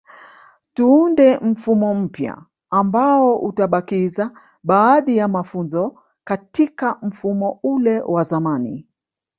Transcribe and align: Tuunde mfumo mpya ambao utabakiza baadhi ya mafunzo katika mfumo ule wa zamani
Tuunde 0.73 1.37
mfumo 1.41 1.93
mpya 1.95 2.37
ambao 2.69 3.39
utabakiza 3.39 4.31
baadhi 4.63 5.17
ya 5.17 5.27
mafunzo 5.27 5.99
katika 6.23 6.99
mfumo 7.01 7.59
ule 7.63 8.01
wa 8.01 8.23
zamani 8.23 8.87